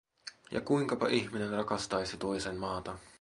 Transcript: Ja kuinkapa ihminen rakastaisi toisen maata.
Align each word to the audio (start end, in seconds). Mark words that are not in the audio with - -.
Ja 0.51 0.61
kuinkapa 0.61 1.07
ihminen 1.07 1.49
rakastaisi 1.49 2.17
toisen 2.17 2.57
maata. 2.57 2.97